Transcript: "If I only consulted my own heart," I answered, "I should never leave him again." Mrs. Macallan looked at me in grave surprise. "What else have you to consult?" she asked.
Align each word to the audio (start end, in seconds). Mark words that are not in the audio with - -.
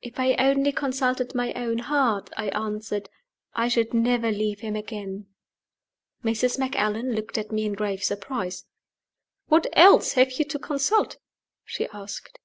"If 0.00 0.18
I 0.18 0.32
only 0.36 0.72
consulted 0.72 1.34
my 1.34 1.52
own 1.52 1.76
heart," 1.80 2.30
I 2.34 2.48
answered, 2.48 3.10
"I 3.52 3.68
should 3.68 3.92
never 3.92 4.32
leave 4.32 4.60
him 4.60 4.74
again." 4.74 5.26
Mrs. 6.24 6.58
Macallan 6.58 7.12
looked 7.12 7.36
at 7.36 7.52
me 7.52 7.66
in 7.66 7.74
grave 7.74 8.02
surprise. 8.02 8.64
"What 9.48 9.66
else 9.74 10.14
have 10.14 10.32
you 10.38 10.46
to 10.46 10.58
consult?" 10.58 11.18
she 11.66 11.86
asked. 11.88 12.38